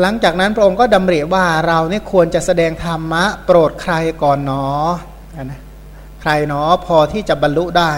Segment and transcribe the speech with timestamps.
[0.00, 4.64] หลังจากนั้นพระองค์ก็ดำริว่าเราเนี่ยควรจะแสดงธรรมะ โปรดใครก่อนหนอ
[5.44, 5.60] นะ
[6.20, 7.92] ใครหนอพอที่จะบรรลุได้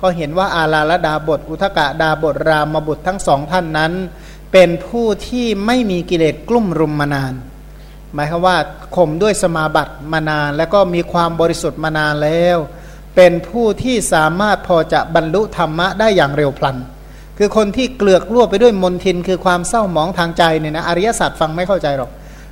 [0.00, 3.92] ก็เห็นว่าอาลาลดาบท อุทกะดาบทรามบุตรทั้งสองท่านนั้น
[4.52, 7.34] เป็นผู้ที่ไม่มีกิเลสกลุ่มรุมมานาน
[8.14, 8.56] หมายความว่า
[8.96, 12.56] ข่มด้วยสมาบัติมานาน แล้วก็มีความบริสุทธิ์มานานแล้ว
[13.16, 16.76] เป็นผู้ที่สามารถพอจะบรรลุธรรมะได้อย่างเร็วพลัน
[17.38, 22.10] คือคนที่เกลือกล่วไปด้วยมนทินคือความเศร้าหมองทางใจเนี่ยนะอริยศาสัจฟังไม่เข้าใจหรอก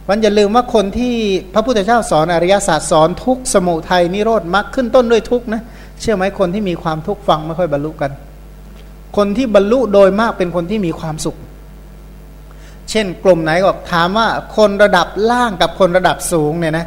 [0.09, 1.15] วันอย่าลืมว่าคนที่
[1.55, 5.63] พระพุทธเจ้าสอนอริยศาสัจสอนทุกสมุทัยนิโรธมรรคขึ้นต้นด้วยทุกนะ
[6.01, 8.11] เชื่อไหมคนที่มีความทุกข์ฟังไม่ค่อยบรรลุกัน
[9.17, 11.37] คนที่บรรลุโดยมากเป็นคนที่มีความสุข
[12.91, 16.87] เช่นกลุ่มไหนก็ถามว่าคนระดับล่างกับคนระดับสูงเนี่ยนะ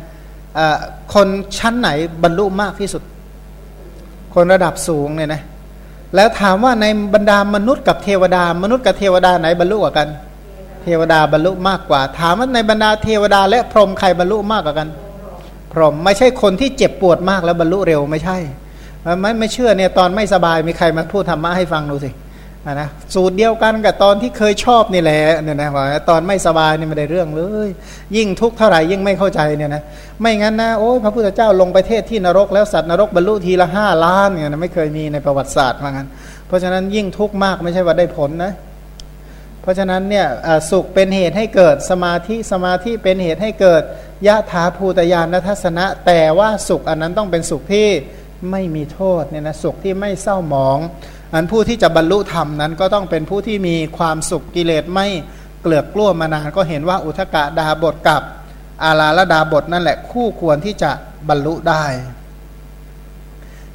[1.14, 1.90] คนชั้นไหน
[2.24, 3.04] บรรลุมากที่สุด
[4.36, 5.42] คนระดับสูงเนี่ยนะ
[6.16, 10.08] แล้วถามว่าในบรรดามนุษย์กับเทวดา มนุษย์กับเทวดาไหนบรรลุกว่ากัน
[10.84, 14.90] เทวดาบรรลุมากกว่า ถามว่าในบรรดาเทวดา และพรหมใครบรรลุมากกว่ากัน
[15.74, 18.38] พรหมไม่ใช่คนที่เจ็บปวดมากแล้วบรรลุเร็วไม่ใช่
[19.22, 22.10] ไม่ไม่เชื่อเนี่ยตอนไม่สบายมีใครมาพูดธรรมะให้ฟังดูสิ
[22.68, 27.70] นะสูตรเดียวกันกับตอนที่เคยชอบนี่แหละเนี่ยนะว่าตอนไม่สบายนี่ไม่ได้เรื่องเลย
[28.16, 29.84] ยิ่งทุกข์เท่าไหร่ยิ่งไม่เข้าใจเนี่ยนะ
[30.22, 36.08] ไม่งั้นนะโอ้ยพระพุทธเจ้าลงไปเทศที่นรกแล้วสัตว์นรกบรรลุทีละห้าล้านเนี่ยนะไม่เคยมีในประวัติศาสตร์ว่างั้น
[36.48, 38.54] เพราะฉะนั้นยิ่งทุกข์มากไม่ใช่ว่าได้ผลนะ
[39.62, 40.28] เพราะฉะนั้นเนี่ย
[40.72, 43.84] สุขเป็นเหตุให้เกิดสมาธิสมาธิเป็นเหตุให้เกิด
[44.28, 47.88] ยะถาภูตยานทัศนะ แต่ว่าสุขอันนั้นต้องเป็นสุขที่
[48.52, 50.78] ไม่มีโทษเนี่ยนะสุขที่ไม่เศร้าหมอง
[51.34, 55.08] อันผู้ที่จะบรรลุธรรมนั้นก็ต้องเป็นผู้ที่มีความสุขกิเลสไม่
[55.62, 58.22] เกลือกกล้วมานานก็เห็นว่าอุทกะดาบทกับ
[58.84, 60.92] อาลาละดาบทนั่นแหละคู่ควรที่จะ
[61.30, 61.84] บรรลุได้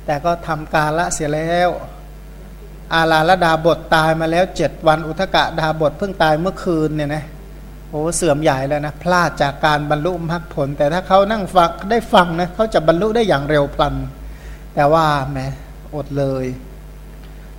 [0.07, 1.71] แต่ก็ทำกาละเสียแล้ว
[2.95, 7.25] อาลาละดาบทตายมาแล้วเจ็ดวันอุทกะดาบทเพิ่งตายเมื่อคืนเนี่ยนะ
[7.91, 13.95] โอ้เสื่อมใหญ่แล้วนะพลาดจากการบรรลุมรรคผล แต่ถ้าเขานั่งฟังได้ฟังนะเขาจะบรรลุได้อย่างเร็วพลัน
[14.75, 15.39] แต่ว่าแหม
[15.95, 16.45] อดเลย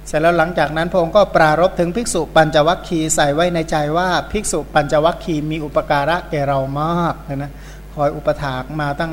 [0.07, 7.51] เสร็จแล้วหลังจากนั้นพระองค์ก็ปรารบถึงภิกษุปัญจวัคคีย์ใส่ไว้ในใจว่าภิกษุปัญจวัคคีย์มีอุปการะแก่เรามากนะนะ
[7.93, 9.11] คอยอุปถากมาตั้ง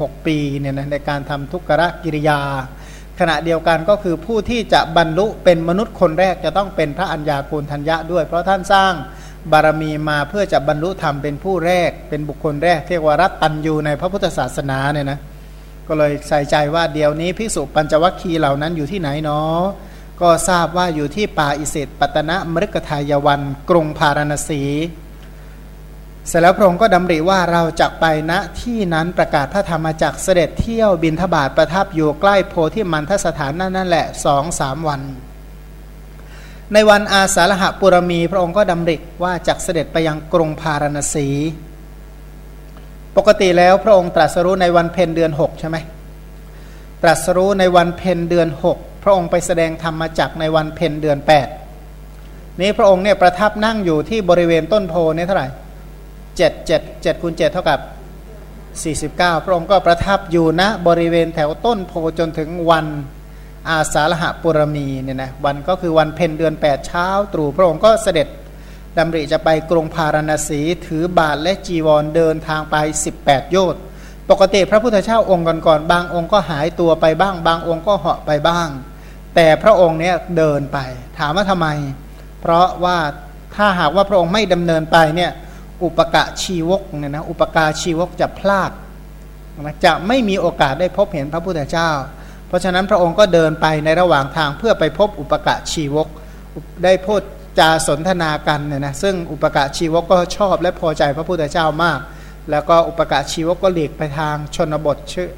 [0.00, 2.40] หกปีเนี่ยนะในการทำทุกขะกิริยา
[3.20, 8.92] ขณะเดียวกันก็คือผู้ที่จะบรรลุเป็นมนุษย์คนแรกจะต้องเป็นพระัญญาโกณทัญญะด้วย เพราะท่านสร้าง
[9.52, 15.18] บารมีมาเพื่อจะบรรลุธรรมเป็นผู้แรกเป็นบุคคลแรกเรียกว่ารัตตัญยูในพระพุทธศาสนาเนี่ยนะ
[15.88, 19.62] ก็เลยใส่ใจว่าเดี๋ยวนี้ภิกษุปัญจวัคคีย์เหล่านั้นอยู่ที่ไหนเนาะ
[20.20, 23.40] ก็ทราบว่าอยู่ที่ป่าอิสิตปัตนะมฤกทายวัน
[23.70, 24.62] กรุงพาราณสี
[26.28, 35.02] เสร็จแล้วพระองค์ก็ดำริว่าเราจะไปณที่นั้นประกาศพระธรรมจักเสด็จเที่ยวบินทบาทประทับอยู่ใกล้โพธิมันทสถานนั่นนั่นแหละสองสามวัน
[36.72, 41.28] ในวันอาสาฬหปุรมี พระองค์ก็ดำริว่าจักเสด็จไปยังกรุงพาราณสี
[43.16, 45.76] ปกติแล้วพระองค์ตรัสรู้ในวันเพ็ญเดือนหกใช่ไหม
[47.02, 51.48] ตรัสรู้ในวันเพ็ญเดือนหก ระองค์ไปแสดงธรรมจักในวันเพ็ญเดือนแปด
[52.60, 55.48] นี้พระองค์เนี่ยประทับนั่งอยู่ที่บริเวณต้นโพนี่เท่าไหร่
[56.36, 57.80] เจ็ดเจ็ดเจ็ดคูณเจ็ดเท่ากับ
[58.82, 62.86] สี่สิบเก้าพระองค์ก็ประทับอยู่ณบริเวณแถวต้นโพจนถึงวัน
[63.68, 68.28] อาสาฬหะปุรมีเนี่ยนะวันก็คือวันเพ็ญเดือนแปดเช้าตรู่พระองค์ก็เสด็จ
[68.98, 72.76] ดำริจะไปกรุงพาราณสี ถือบาทและจีวรเดินทางไป
[73.14, 73.80] 18 โยชน์
[74.30, 78.68] ปกติพระพุทธเจ้าองค์ก่อนๆบางองค์ก็หายตัวไปบ้าง บางองค์ก็เหาะไปบ้าง
[79.40, 80.78] แต่พระองค์เนี้ยเดินไป
[81.18, 81.68] ถามว่าทำไม
[82.40, 82.96] เพราะว่า
[83.56, 85.30] ถ้าหากว่าพระองค์ไม่ดำเนินไปเนี่ย
[85.84, 88.70] อุปกะชีวกเนี่ยนะอุปกาชีวกจะพลาด
[89.60, 91.90] นะจะไม่มีโอกาสได้พบเห็นพระพุทธเจ้า
[92.48, 96.08] เพราะฉะนั้นพระองค์ก็เดินไปในระหว่างทางเพื่อไปพบอุปกะชีวก
[96.84, 97.20] ได้พูด
[97.58, 101.98] จาสนทนากันเนี่ยนะซึ่งอุปกะชีวกก็ชอบและพอใจพระพุทธเจ้ามาก
[102.50, 105.28] แล้วก็อุปกะชีวกก็หลีกไปทางชนบทชื่อ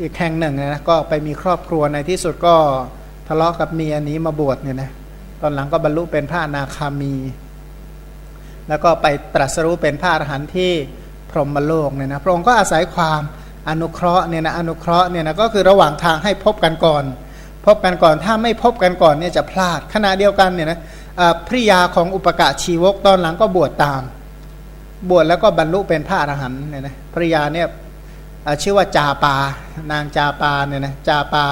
[0.00, 2.56] อีกแห่งหนึ่งนะก็ไปมีครอบครัวในที่สุดก็
[3.28, 4.90] ทะเลาะกับเมียนี้มาบวชเนี่ยนะ
[5.40, 7.14] ตอนหลังก็บรรลุเป็นพระนาคามี
[8.68, 10.72] แล้วก็ไปตรัสรู้เป็นพระอรหันต์ที่
[11.30, 13.22] พรหมโลกเนี่ยนะพระองค์ก็อาศัยความ
[13.68, 17.04] อนุเคราะห์เนี่ยนะอนุเคราะห์เนี่ยนะก็คือระหว่างทางให้พบกันก่อน
[17.66, 20.78] พบกันก่อนถ้าไม่พบกันก่อนเนี่ยจะพลาดขณะเดียวกันเนี่ยนะ
[21.46, 24.02] ภริยาของอุปกะชีวกตอนหลังก็บวชตาม
[25.10, 27.66] บวชแล้วก็บรรลุเป็นพระอรหันต์เนี่ยนะภริยาเนี่ย
[28.62, 29.34] ชื่อว่าจาปา
[29.92, 31.44] นางจาปาเนี่ยนะจาปา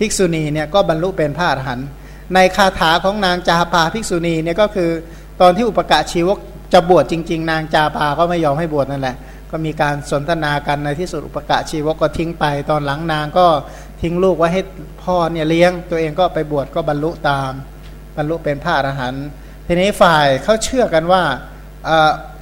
[0.00, 1.86] ภิกษุณีเนี่ยก็บรรลุเป็นพระอรหันต์
[2.34, 4.90] ในคาถาของนางจาปาภิกษุณีเนี่ยก็คือ
[5.40, 6.38] ตอนที่อุปกะชีวก
[6.72, 9.16] จะบวชจริง ๆ นางจาปาก็ไม่ยอมให้บวชนั่นแหละ
[9.50, 13.46] ก็มีการสนทนากันในที่สุดอุปกะชีวกก็ทิ้งไป ตอนหลังนางก็
[14.02, 14.62] ทิ้งลูกไว้ให้
[15.02, 17.50] พ่อเนี่ยเลี้ยง ตัวเองก็ไปบวชก็บรรลุตาม
[18.16, 19.26] บรรลุเป็นพระอรหันต์
[19.66, 21.22] ทีนี้ฝ่ายเขาเชื่อกันว่า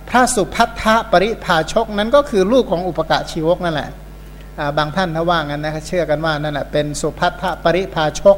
[0.09, 3.91] พระสุพัทธปริภาชกนั้นก็คือลูกของอุปกะชีวกนั่นแหละ
[4.79, 8.37] บางท่านถ้าว่างั้นนะเชื่อกันว่านั่นแหละเป็นสุพัทธปริภาชก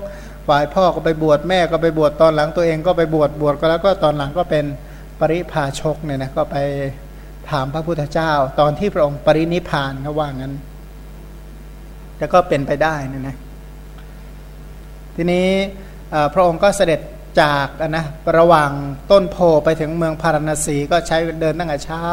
[0.49, 4.65] ฝ่ายพ่อก็ไปบวชแม่ก็ไปบวชตอนหลังตัวเองก็ไปบวชบวชก็แล้วก็ตอนหลังก็เป็น
[5.21, 6.57] ปริภาชกเนี่ยนะก็ไป
[7.51, 10.55] ถามพระพุทธเจ้า ตอนที่พระองค์ปรินิพานก็ว่างั้น
[12.17, 13.37] แต่ก็เป็นไปได้นะนะ
[15.17, 15.49] ทีนี้
[16.35, 17.01] พระองค์ก็เสด็จ
[17.43, 18.05] จากนะ
[18.39, 18.71] ระหว่าง
[19.11, 22.05] ต้นโพไปถึงเมืองพาราณสีก็ใช้เดินตั้งแต่เช้า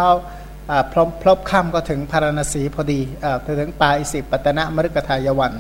[0.92, 3.00] พลบพลบค่ำก็ถึงพาราณสีพอดี
[3.60, 5.54] ถึงปาอิสิปตนะมฤกทายวัน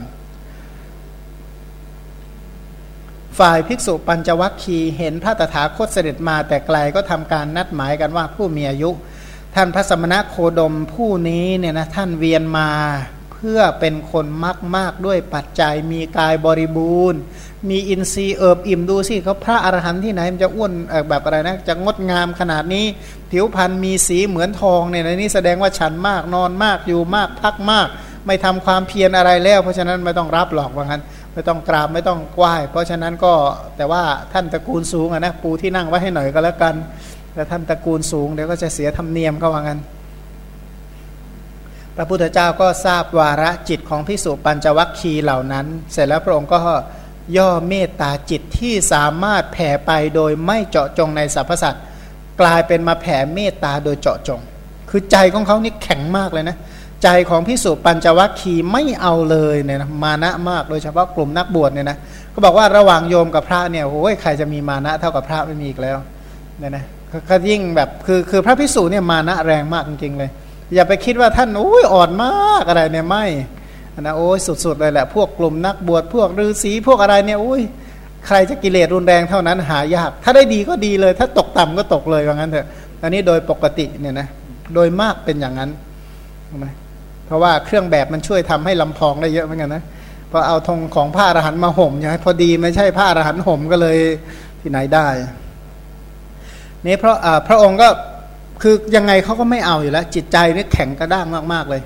[3.40, 8.90] ฝ่ายภิกษุปัญจวัคคีเห็นพระตถาคตเสด็จมาแต่ไกลก็ทำการนัดหมายกันว่าผู้มีอายุ
[9.56, 12.70] ท่านพระสมณะโคดมผู้นี้เนี่ยนะท่านเวียนมา
[13.38, 17.20] เพื่อเป็นคนมากมากด้วยปัจจัยมีกายบริบูรณ์
[17.70, 20.72] มีอินทรีย์เอิบอิ่มดูสิเขาพระอรหันต์ที่ไหนมันจะอ้วน
[21.10, 22.86] แบบอะไรนะจะงดงามขนาดนี้
[23.32, 27.88] ผิวพรรณมีสีเหมือนทองเนี่ยในนี้แสดงว่าฉันมากนอนมากอยู่มากพักมาก
[28.26, 31.04] ไม่ทำความเพียรอะไรแล้ว เพราะฉะนั้นไม่ต้องรับหรอกว่างั้น
[31.34, 33.34] ไม่ต้องกราบไม่ต้องไหว้เพราะฉะนั้นก็
[33.78, 34.04] แต่ว่า
[34.34, 36.76] ท่านตระกูลสูงนะปูที่นั่งไว้ให้หน่อยก็แล้วกัน
[37.34, 39.80] แต่ท่านตระกูลสูงเดี๋ยวก็จะเสียธรรมเนียมก็ว่างั้น
[42.00, 46.58] พระพุทธเจ้าก็ทราบวาระจิตของพิสุปัญจวัคคีเหล่านั้น เสร็จแล้วพระองค์ก็
[47.38, 51.84] ย่อเมตตาจิตที่สามารถแผ่ไปโดยไม่เจาะจงในสรรพสัตว์
[52.42, 54.42] กลายเป็นมาแผ่เมตตาโดยเจาะจง
[54.90, 56.58] คือใจของเขานี่แข็งมากเลยนะ
[57.04, 61.98] ใจของพิสุปัญจวัคคีไม่เอาเลยเนี่ยนะมานะมากโดยเฉพาะกลุ่มนักบวชเนี่ยนะ
[62.34, 65.98] ก็บอกว่าระหว่างโยมกับพระเนี่ยโอ้ยใครจะมีมานะเท่ากับพระไม่มีอีกแล้ว
[66.60, 66.84] เนี่ยนะ
[67.30, 70.32] ก็ยิ่งแบบคือคือพระพิสุเนี่ยมานะแรงมากจริงๆเลย
[70.74, 73.26] อย่าไปคิดว่าท่านโอ้ยอ่อนมากอะไรเนี่ยไม่
[74.02, 77.62] นะโอ้ยสุดๆเลยแหละ พวกกลุ่มนักบวชพวกฤาษีพวกอะไรเนี่ยโอ้ย
[78.28, 82.68] ใครจะกิเลสรุนแรงเท่านั้นหายาก ถ้าได้ดีก็ดีเลย ถ้าตกต่ำก็ตกเลยว่างั้นเถอะ
[83.04, 84.28] อันนี้โดยปกติเนี่ยนะ
[84.74, 85.70] โดยมากเป็นอย่างนั้น
[86.60, 86.68] ไหม
[87.26, 89.84] เพราะว่าเครื่องแบบมันช่วยทำให้ลำพองได้เยอะเหมือนกันนะ
[90.32, 93.98] พอเอาธงของผ้าอรหันต์มาห่มใช่ไหมพอดีไม่ใช่ผ้าอรหันต์ห่มก็เลย
[94.62, 95.08] ที่ไหนได้
[96.86, 97.18] นี่เพราะ
[97.48, 97.88] พระองค์ก็
[98.62, 101.82] คือยังไงเขาก็ไม่เอาอยู่แล้ว จิตใจนี่แข็งกระด้างมาก ๆ เลย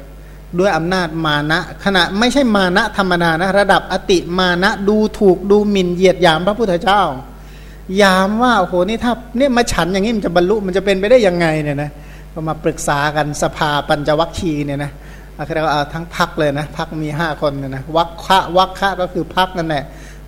[0.59, 7.01] ด้วยอำนาจมานะ ขณะไม่ใช่มานะธรรมดานะ ระดับอติมานะดูถูกดูหมิ่นเหยียดหยามพระพุทธเจ้า
[8.01, 11.91] ยามว่าโอ้โหนี่ถ้าเนี่ยมาฉันอย่างนี้มันจะบรรลุมันจะเป็นไปได้ยังไงเนี่ยนะ
[12.33, 14.91] ก็มาปรึกษากันสภาปัญจวัคคีเนี่ยนะ
[15.53, 19.83] เรียกว่าทั้งพักเลยนะพักมีห้าคนเนี่ยนะวัคคะวัคคะก็คือพักนั่นแหละ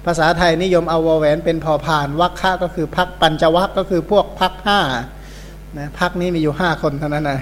[0.06, 4.80] ภาษาไทยนิยมเอาวแหวนเป็นพอผ่านวัคคะก็คือพักปัญจวัคก็คือพวกพักห้า
[5.78, 7.40] นะพักนี้มีอยู่ห้าคนเท่านั้นนะ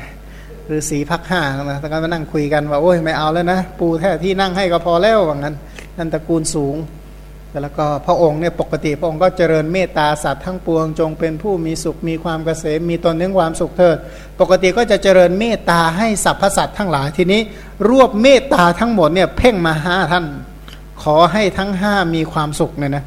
[0.68, 5.56] หรือสีพักห้านะตอนนั้นมานั่งคุยกันว่าโอ้ยไม่เอาแล้วนะ ปูแท้ที่นั่งให้ก็พอแล้วว่างั้น
[5.98, 6.76] นั่นตระกูลสูง
[7.64, 13.98] แล้วก็พระองค์เนี่ยปกติพระองค์ก็เจริญเมตตาสัตว์ทั้งปวงจงเป็นผู้มีสุขมีความเกษมมีตนเนื่องความสุขเถิด
[14.40, 17.42] ปกติก็จะเจริญเมตตาให้สรรพสัตว์ทั้งหลายทีนี้
[17.90, 20.26] รวบเมตตาทั้งหมดเนี่ยเพ่งมาห้าท่าน
[21.04, 23.04] ขอให้ทั้งห้ามีความสุขเนี่ยนะ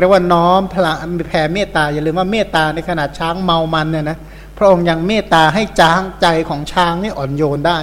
[0.00, 0.92] เรียกว่าน้อมพละ
[1.28, 4.18] แผ่เมตตาอย่าลืมว่าเมตตาในขนาดช้างเมามันเนี่ยนะ
[4.58, 7.78] พระองค์ยังเมตตาให้จ้างใจของช้างนี่อ่อนโยนได้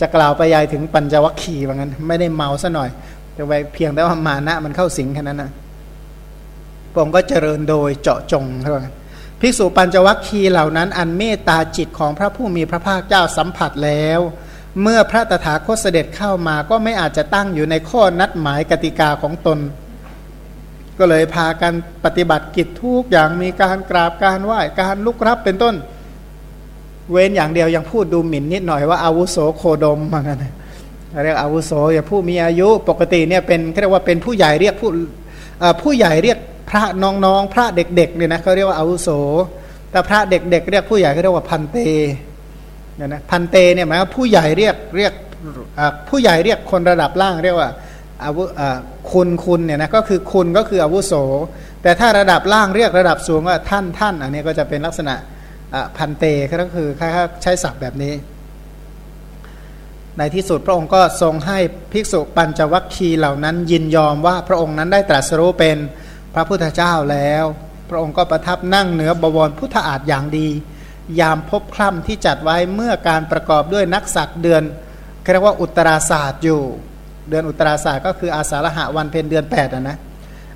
[0.00, 2.90] จะกล่าวไปยายถึงปัญจวัคคีย์ว่างั้น ไม่ได้เมาซะหน่อย
[3.34, 5.50] แต่ไว้เพียงแต่ว่ามานะมันเข้าสิงแค่นั้นนะ
[6.92, 8.94] พระองค์ก็เจริญโดยเจาะจงเท่านั้น
[9.40, 14.20] ภิกษุปัญจวัคคีย์เหล่านั้น อันเมตตาจิตของพระผู้มีพระภาคเจ้าสัมผัสแล้ว
[14.82, 19.58] เมื่อพระตถาคตเสด็จเข้ามาก็ไม่อาจจะตั้งอยู่ในข้อนัดหมายกติกาของตน
[20.98, 21.72] ก็เลยพากัน
[22.04, 25.74] ปฏิบัติกิจทุกอย่างมีการกราบการไหว้การลุกรับเป็นต้น
[27.10, 30.38] เว้นอย่างเดียวยังพูดดูหมิ่นนิดหน่อยว่าอาวุโสโคดมเหมือนกัน
[31.24, 34.90] เรียกอาวุโสอย่าผู้มีอายุปกติเนี่ยเป็นเรียกว่าเป็นผู้ใหญ่เรียกผู้
[35.82, 36.38] ผู้ใหญ่เรียก
[36.70, 39.08] พระน้องๆ พระเด็กๆเนี่ยนะเขาเรียกว่าอาวุโส
[39.90, 41.76] แต่พระเด็กๆเรียกผู้ใหญ่เขาเรียกว่าพันเต
[42.96, 45.12] เนี่ยนะพันเตเนี่ยหมายว่าผู้ใหญ่เรียกเรียก
[46.08, 47.70] ผู้ใหญ่เรียกคนระดับล่างเรียกว่า
[48.24, 48.42] อาวุ
[49.12, 51.14] คุณคุณเนี่ยนะก็คือคุณก็คืออาวุโส
[51.82, 55.14] แต่ถ้าระดับล่างเรียกระดับสูงว่าท่านท่านอันนี้ก็จะเป็นลักษณะ
[55.96, 56.88] พันเตก็คือ
[57.42, 58.14] ใช้ศัพท์แบบนี้
[60.18, 61.58] ในที่สุดพระองค์ก็ทรงให้
[61.92, 65.76] ภิกษุปัญจวัคคีย์เหล่านั้นยินยอมว่าพระองค์นั้นได้ตรัสรู้เป็น
[66.34, 67.44] พระพุทธเจ้าแล้ว
[67.90, 70.48] พระองค์ก็ประทับนั่งเหนือบวรพุทธอาฏอย่างดี
[71.20, 74.62] ยามพบคล่ำที่จัดไว้เมื่อการประกอบด้วยนักศักเดือน
[75.32, 76.60] เรียกว่าอุตราศาสตร์อยู่
[77.28, 79.96] เดือนอุตราศาสตร์ก็คืออาสาฬหะวันเพ็ญเดือน8นะนะ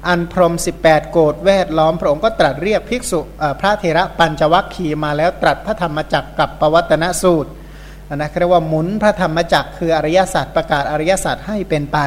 [0.09, 3.21] อันพรม 18 โกดแวดล้อมพระองค์ก็ตรัสเรียกภิกษุ
[3.61, 7.51] พระเทระปัญจวัคคีมาแล้วตรัสพระธรรมจักรกับปวัตนสูตร
[8.15, 11.99] นะเรียกว่าหมุนพระธรรมจักรคืออริยสัจประกาศอริยสัจให้เป็นไป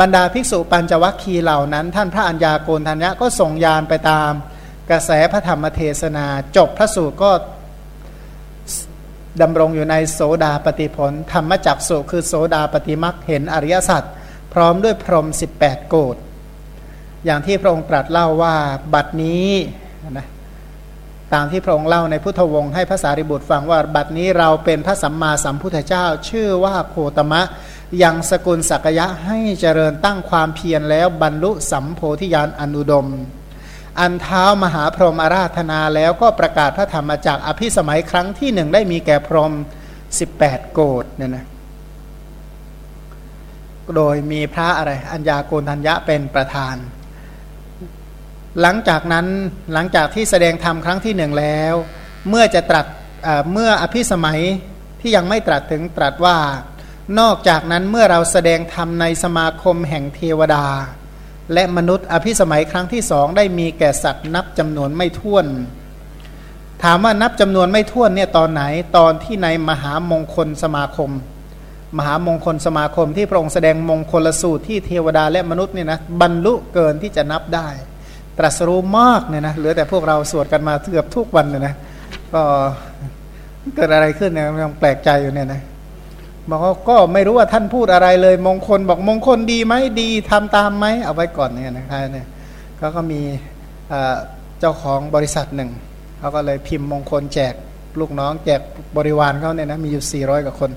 [0.00, 4.32] บรรดาภิกษุปัญจวัคคีเหล่านั้น ท่านพระอัญญาโกณทัญญะก็ส่งยานไปตาม
[4.90, 7.30] กระแสพระธรรมเทศนา จบพระสูตรก็
[9.42, 14.02] ดำรงอยู่ในโสดาปฏิผล ธรรมจักสุคือโสดาปฏิมักเห็นอริยสัจ
[14.52, 15.26] พร้อมด้วยพรหม
[15.58, 16.16] 18 โกด
[17.26, 18.54] อย่างที่พระองค์ตรัสเล่าว่า
[18.94, 19.50] บัดนี้
[20.18, 20.26] นะ
[21.34, 27.42] ตามที่พระองค์เล่าในพุทธวงศ์ให้พระสารีบุตรฟังว่าบัดนี้เราเป็นพระสัมมาสัมพุทธเจ้า ชื่อว่าโคตมะ
[28.02, 33.08] ยังสกุลสักยะให้เจริญตั้งความเพียรแล้วบรรลุสัมโพธิญาณอนุดม
[34.00, 39.52] อันเท้ามหาพรหมอาราธนาแล้วก็ประกาศพระธรรมจากอภิสมัยครั้งที่หนึ่งได้มีแก่พรหม
[40.12, 41.44] 18 โกดเนี่ยนะ
[43.96, 46.76] โดยมีพระอะไรอัญญาโกณทัญญะเป็นประธาน
[48.60, 49.26] หลังจากนั้น
[49.72, 51.74] หลังจากที่แสดงธรรมครั้งที่หนึ่งแล้ว
[52.28, 52.86] เมื่อจะตรัส
[53.52, 54.40] เมื่ออภิสมัย
[55.00, 56.38] ที่ยังไม่ตรัสถึงตรัสว่า
[57.20, 60.66] นอกจากนั้นเมื่อเราแสดงธรรมในสมาคมแห่งเทวดา
[61.54, 65.46] และมนุษย์อภิสมัยครั้งที่สองได้มีแก่สัตว์นับจำนวนไม่ถ้วน
[66.82, 68.62] ถามว่านับจำนวนไม่ถ้วนเนี่ยตอนไหน
[68.96, 71.10] ตอนที่ในมหามงคลสมาคม
[71.96, 77.68] มหามงคลสมาคมที่พระองค์แสดงมงคลสูตรที่เทวดาและมนุษย์เนี่ยนะบรรลุเกินที่จะนับได้
[78.38, 81.74] ตรัสรู้มากเนี่ยนะเหลือแต่พวกเราสวดกันมาเกือบทุกวันเลยนะ
[82.32, 82.42] ก็
[83.74, 85.60] เกิดอะไรขึ้นเนี่ยยังแปลกใจอยู่เนี่ยนะ
[86.50, 92.26] บอกว่าก็ไม่รู้ว่าท่านพูดอะไรเลย มงคลบอกมงคลดีไหมดีทำตามไหมเอาไว้ก่อนเนี่ยนะครับเนี่ย
[92.78, 93.20] เขาก็มี
[94.60, 95.70] เจ้าของบริษัทหนึ่ง
[96.18, 97.54] เขาก็เลยพิมพ์มงคลแจก
[98.00, 98.60] ลูกน้องแจก
[98.96, 100.70] บริวารเขาเนี่ยนะมีอยู่ 400 กว่าคน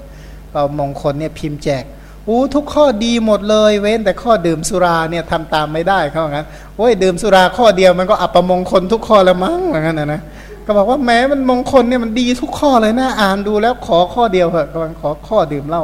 [0.51, 1.83] เอามงคลเนี่ยพิมพ์แจก
[2.29, 10.21] อู้ทุกข้อดีหมดเลย เว้นแต่ข้อดื่มสุราเนี่ยทำตามไม่ได้เขาบอกงั้นโอ้ยดื่มสุราข้อเดียวมันก็อัปมงคลทุกข้อแล้วมั้งเหมือนกันนะนะ
[10.65, 15.83] ก็บอกว่าแม้มันมงคลเนี่ยมันดีทุกข้อเลยนะอ่านดูแล้วขอข้อเดียวเถอะกำลังขอข้อดื่มเหล้า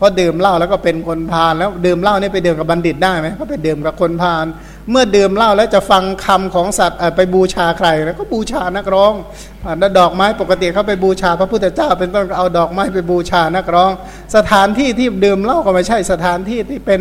[0.00, 4.44] พอดื่มเหล้าแล้วก็เป็นคนพาลแล้วดื่มเหล้านี่ไปดื่มกับบัณฑิตได้ไหมก็ไปดื่มกับคนพาล
[4.90, 9.12] เมื่อดื่มเหล้าแล้วจะฟังคำของสัตว์ไปบูชาใครแล้วก็บูชานักร้อง
[9.62, 13.90] ผ่านดอกไม้ปกติเขาไปบูชาพระพุทธเจ้า เป็นต้นเอาดอกไม้ไปบูชานักร้อง
[14.36, 17.00] สถานที่ที่ดื่มเหล้าก็ไม่ใช่สถานที่ที่เป็น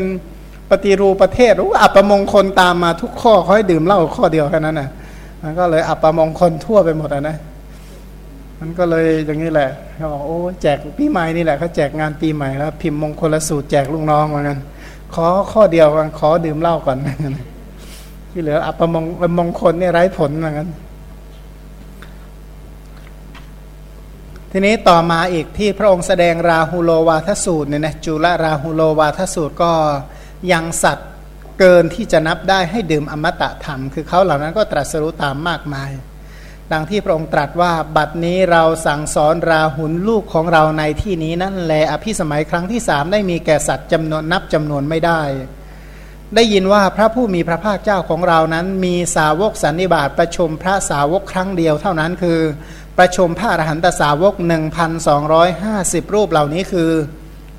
[0.69, 4.89] ปฏิรูปประเทศรู้อัปมงคลตามมาทุกข้อเขาให้ดื่มเหล้าข้อเดียวแค่นั้นนะ
[5.43, 7.37] มันก็เลยอัปมงคลทั่วไปหมดนะ
[8.61, 14.59] มันก็เลยอย่างนี้แหละเขาบอกโอ้แจกปีใหม่นี่แหละเขาแจกงานปีใหม่แล้วพิมพ์มงคลสูตรแจกลูกน้องเหมือนกัน
[15.13, 16.97] ขอข้อเดียวกันขอดื่มเหล้าก่อน
[18.31, 19.05] ที่เหลืออัปมง
[19.37, 20.69] มงคลเนี่ยไร้ผลเหมือนกัน
[24.51, 29.71] ทีนี้ต่อมาอีกที่พระองค์แสดงราหูโลวาทสูตรเนี่ยนะจุลราหูโลวาทสูตรก็
[30.51, 31.09] ยังสัตว์
[31.59, 35.89] เกินที่จะนับได้ให้ดื่มอมตะธรรม คือเขาเหล่านั้นก็ตรัสรู้ตามมากมาย
[36.73, 45.21] ดังที่พระองค์ตรัสว่าบัดนี้เราสั่งสอนราหุลลูกของเราในที่นี้นั่นแหละอภิสมัยครั้งที่สามได้มีแก่สัตว์จำนวนนับจำนวนไม่ได้
[46.35, 52.39] ได้ยินว่าพระผู้มีพระภาคเจ้าของเรานั้น มีสาวกสันนิบาตประชุมพระสาวกครั้งเดียวเท่านั้นคือ
[52.97, 54.33] ประชุมพระอรหันตสาวก
[55.19, 56.91] 1,250 รูปเหล่านี้คือ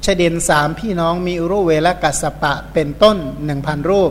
[0.04, 3.16] ชเดนสามพี่น้องมีอุรุเวลกัสปะเป็นต้น
[3.52, 4.10] 1,000 รูป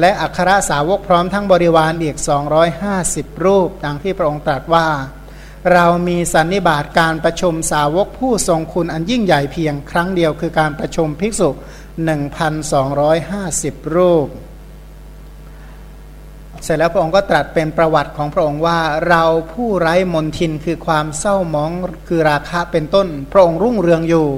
[0.00, 2.16] และอัครสาวกพร้อมทั้งบริวารอีก
[2.80, 4.88] 250 รูป ดังที่พระองค์ตรัสว่า
[5.72, 11.48] เรามีสันนิบาตการประชุมสาวกผู้ทรงคุณอันยิ่งใหญ่เพียงครั้งเดียวคือการประชุมภิกษุ
[12.32, 14.28] 1,250 รูป
[16.64, 21.70] เสร็จแล้วพระองค์ก็ตรัสเป็นประวัติของพระองค์ว่าเราผู้ไร้มนทินคือความเศร้ามอง
[22.08, 24.28] คือราคะเป็นต้น พระองค์รุ่งเรืองอยู่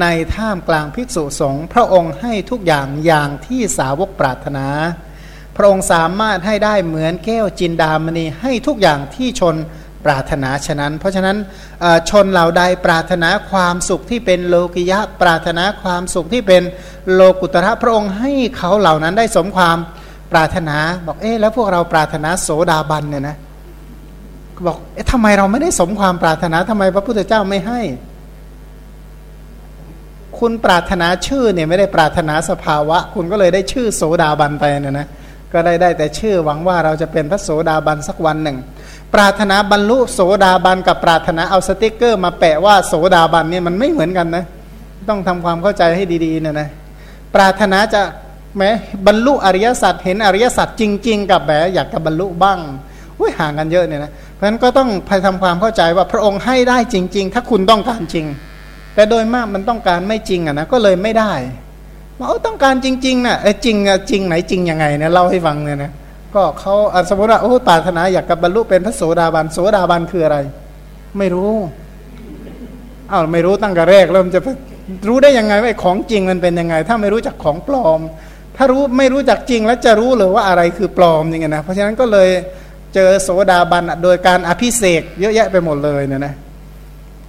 [0.00, 4.66] ในท่ามกลางภิกษุสงฆ์พระองค์ให้ทุกอย่างอย่างที่สาวกปรารถนา
[5.56, 9.56] พระองค์สามารถให้ได้เหมือนแก้วจินดามณีให้ทุกอย่างที่ชน
[10.04, 11.36] ปรารถนาฉะนั้น เพราะฉะนั้น
[12.10, 16.62] ชนเหล่าใดปรารถนาความสุขที่เป็นโลกิยะปรารถนาความสุขที่เป็น
[17.12, 19.78] โลกุตระพระองค์ให้เขาเหล่านั้นได้สมความ
[20.32, 20.76] ปรารถนา
[21.06, 23.36] บอกเอ๊ะแล้วพวกเราปรารถนาโสดาบันเนี่ยนะ
[24.66, 27.80] บอกเอ๊ะทำไมเราไม่ได้สมความปรารถนาทำไมพระพุทธเจ้าไม่ให้
[30.38, 35.08] คุณปรารถนาชื่อเนี่ยไม่ได้ปรารถนาสภาวะ คุณก็เลยได้ชื่อโสดาบันไปเนี่ยนะ
[35.52, 38.58] ก็ได้ได้แต่ชื่อหวังว่าเราจะเป็นพระโสดาบันสักวันหนึ่ง
[39.14, 44.44] ปรารถนาบรรลุโสดาบันกับปรารถนาเอาสติกเกอร์ มาแปะว่าโสดาบันเนี่ยมันไม่เหมือนกันนะ
[45.08, 46.68] ต้องทำความเข้าใจให้ดีๆเนี่ยนะ
[47.34, 48.02] ปรารถนาจะ
[48.56, 48.70] แม้
[49.06, 52.58] บรรลุอริยสัจเห็นอริยสัจจริง ๆ กับแบบอยากจะบรรลุบ้าง
[53.18, 58.26] อุ้ยห่างกันเยอะเนี่ยนะเพราะฉะนั้นก็ต้องพยทำความเข้าใจว่าพระองค์ให้ได้จริง ๆ ถ้าคุณต้องการจริง
[58.94, 61.32] แต่โดยมากมันต้องการไม่จริงอะนะก็เลยไม่ได้
[62.18, 63.76] มาต้องการจริงๆนะ่ะเออจริง
[64.10, 65.92] จริงไหนจริงยังไงเนี่ยเล่าให้ฟังเนี่ยนะ
[66.34, 66.74] ก็เขา
[67.08, 70.38] สมมติว่าโอ้ปรารถนาอยากกับบรรลุเป็นพระโสดาบันโสดาบันคืออะไร
[71.18, 71.52] ไม่รู้
[73.10, 74.40] อ้าวไม่รู้ตั้งแต่แรกเริ่มจะ
[75.08, 78.00] รู้ได้ยังไงว่าของจริงมันเป็นยังไง ถ้าไม่รู้จักของปลอม
[78.56, 82.28] ถ้ารู้ไม่รู้จักจริงแล้วจะรู้หรือว่าอะไรคือปลอมอย่างเงี้ยนะเพราะฉะนั้นก็เลย
[82.94, 86.34] เจอโสดาบันโดยการอภิเสกเยอะแยะไปหมดเลยเนี่ยนะ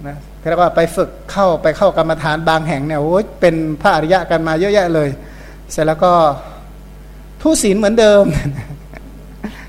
[0.06, 0.16] นะ
[0.48, 5.08] เรียกว่าไปฝึกเข้าไปเข้ากรรมฐานบางแห่งเนี่ยโอ้ยเป็นพระอริยะกันมาเยอะแยะเลย
[5.72, 6.12] เสร็จแล้วก็
[7.42, 8.24] ทุศีลเหมือนเดิม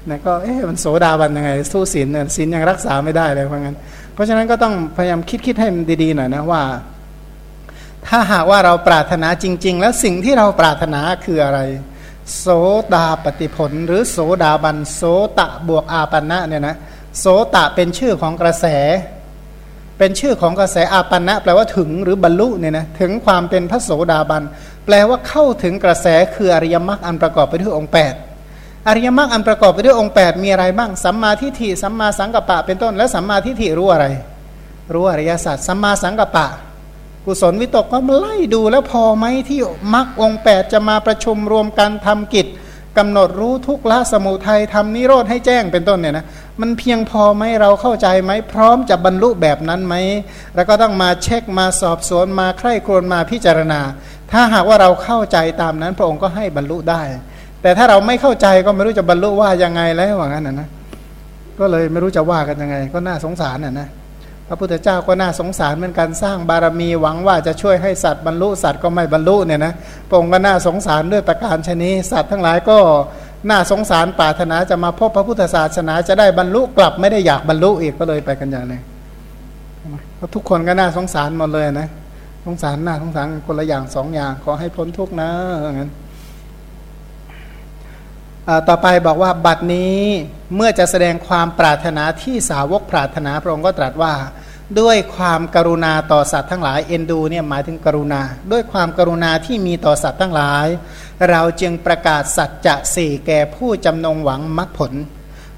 [0.09, 3.77] นะก็เอ๊ะมันโสดาบันยังไงทุศีลเนี่ยศีลยังรักษาไม่ได้เลยเพราะงั้น
[4.13, 6.61] เพราะฉะนั้นก็ต้องพยายามคิดคิดให้มันดีๆหน่อยนะว่า
[8.09, 11.59] ถ้าหากว่าเราปรารถนาจริง ๆ แล้วสิ่งที่เราปรารถนาคืออะไร
[12.39, 12.47] โส
[12.93, 15.01] ดาปฏิผล หรือโสดาบันโส
[15.39, 16.75] ตะบวกอาปันะเนี่ยนะ
[17.19, 18.65] โสตะเป็นชื่อของกระแส
[19.97, 24.43] เป็นชื่อของกระแสอาปันะแปลว่าถึงหรือบรรลุเนี่ยนะถึงความเป็นพระโสดาบัน
[24.85, 27.91] แปลว่าเข้าถึงกระแสคืออริยมรรคอันประกอบไปด้วยองค์
[28.37, 34.05] 8 อริยมรรคอันประกอบไปด้วยองค์ 8 มีอะไรบ้างสัมมาทิฏฐิสัมมาสังกัปปะเป็นต้นและสัมมาทิฏฐิรู้อะไร
[34.93, 36.47] รู้อริยสัจสัมมาสังกัปปะ
[37.27, 39.59] กุศลวิตกก็มาไล่ดูแล้วพอไหมที่
[39.93, 42.47] มรรคองค์8จะมาประชุมรวมกันทำกิจ
[42.97, 46.25] กำหนดรู้ทุกละสมุทัยทำนิโรธให้แจ้งเป็นต้นเนี่ยนะ
[46.61, 49.95] มันเพียงพอไหมเราเข้าใจไหมพร้อมจะบรรลุแบบนั้นไหม
[50.55, 53.79] แล้วก็ต้องมาเช็คมาสอบสวนมาใคร่ครวญมาพิจารณา
[54.31, 57.01] ถ้าหากว่าเราเข้าใจตามนั้น พระองค์ก็ให้บรรลุได้
[57.61, 60.67] แต่ถ้าเราไม่เข้าใจก็ไม่รู้จะบรรลุว่ายังไงแล้วว่างั้นนะนะ
[61.59, 63.89] ก็เลยไม่รู้จะว่ากันยังไง ก็น่าสงสารน่ะนะ
[64.47, 69.73] พระพุทธเจ้าก็น่าสงสารเหมือนกันสร้างบารมีหวังว่าจะช่วยให้สัตว์บรรลุสัตว์ก็ไม่บรรลุเนี่ยนะ
[70.07, 72.77] พระองค์ก็น่าสงสารด้วยประการชนีสัตว์ทั้งหลายก็
[73.49, 78.79] น่าสงสารปรารถนาจะมาพบพระพุทธศาสนาจะได้บรรลุกลับไม่ได้อยากบรรลุอีกก็เลยไปกันอย่างนี้
[80.15, 81.89] เพราะทุกคนก็น่าสงสารหมดเลยนะ
[82.45, 85.29] สงสารน่าสงสารคนละอย่างสองอย่างขอให้พ้นทุกข์นะ
[85.63, 85.91] อย่างนั้น
[88.69, 90.01] ต่อไปบอกว่าบัดนี้
[90.55, 94.13] เมื่อจะแสดงความปรารถนาที่สาวกปรารถนาพระองค์ก็ตรัสว่า
[94.79, 100.67] ด้วยความกรุณาต่อสัตว์ทั้งหลายเอ็นดูเนี่ยหมายถึงกรุณา ด้วยความกรุณาที่มีต่อสัตว์ทั้งหลาย
[101.29, 104.93] เราจึงประกาศสัจจะสี่แก่ผู้จำนงหวังมรรคผล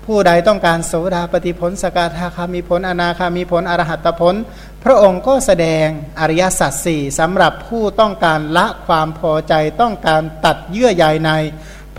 [0.05, 4.35] ผู้ใดต้องการโสดาปฏิผลสกทาคามีผลอนาคามีผลอรหัตผล
[4.83, 5.87] พระองค์ก็แสดง
[6.19, 11.31] อริยสัจสี่สำหรับผู้ต้องการละความพอใจต้องการตัดเยื่อใยใน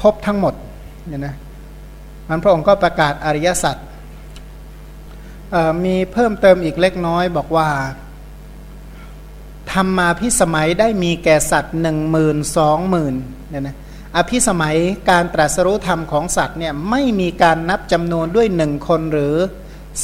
[0.01, 0.55] พบทั้งหมด
[1.07, 1.35] เนี่ยนะ
[2.29, 3.77] มันพระองค์ก็ประกาศอริยสัจ
[5.85, 7.69] มีเพิ่มเติมอีกเล็กน้อยบอกว่า
[9.73, 13.15] ธรรมาพิสมัยได้มีแก่สัตว์หนึ่งหมื่นสองหมื่น
[13.49, 13.77] เนี่ยนะ
[14.17, 14.77] อภิสมัย
[15.11, 19.35] การตรัสรู้ธรรมของสัตว์เนี่ยไม่มีการนับจำนวนด้วยหนึ่งคนหรือ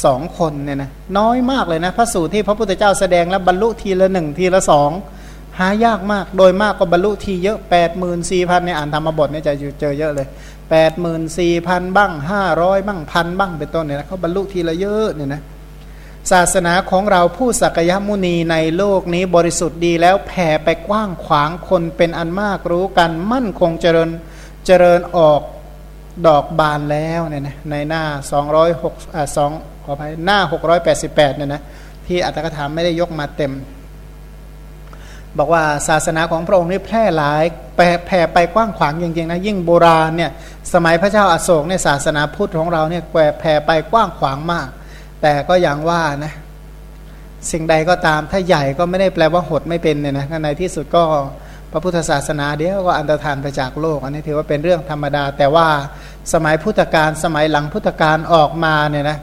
[0.03, 4.91] สองคนเนี่ยนะน้อยมากเลยนะพระสูตรที่พระพุทธเจ้าแสดงแล้วบรรลุทีละหนึ่งทีละสอง
[5.59, 10.27] หายากมากโดยมากก็บรรลุทีเยอะแปดหมื่นสี่พันเนี่ยอ่านธรรมบทเนี่ยจะเจอเยอะเลย
[10.69, 15.41] แปดหมื่นสี่พันบ้างห้าร้อยบ้างพันบ้างเป็นต้นเนี่ยนะเขาบรรลุทีละเยอะเนี่ยนะ
[16.31, 24.09] ศาสนาของเราผู้สักยมุนีในโลกนี้บริสุทธิ์ดีแล้วแผ่ไปกว้างขวางคนเป็นอันมากรู้กันมั่นคงเจริญ
[24.65, 25.41] เจริญออก
[26.27, 28.03] ดอกบานแล้วเนี่ยนะในหน้า
[28.59, 29.25] 206อ่า
[29.55, 30.39] 2ขออภัยหน้า
[30.89, 31.61] 688เนี่ยนะ
[32.07, 33.53] ที่อัตถกถามไม่ได้ยกมาเต็ม
[35.37, 37.43] บอกว่าศาสนาของพระองค์นี่แพร่หลาย
[38.07, 40.31] แผ่ไปกว้างขวางจริงๆนะยิ่งโบราณเนี่ย
[40.73, 43.03] สมัยพระเจ้าอาโศกเนี่ยศาสนาพุทธของเราเนี่ย
[43.39, 44.67] แผ่ไปกว้างขวางมาก
[45.21, 46.33] แต่ก็อย่างว่านะ
[47.51, 51.03] สิ่งใดก็ตามถ้าใหญ่ก็ไม่ได้แปลว่าหดไม่เป็นเนี่ยนะในที่สุดก็
[51.71, 55.67] พระพุทธศาสนาเดียวก็อันตรธานไปจากโลก อันนี้ถือว่าเป็นเรื่องธรรมดา แต่ว่า
[56.33, 59.17] สมัยพุทธกาลสมัยหลังพุทธกาลออกมาเนี่ยนะ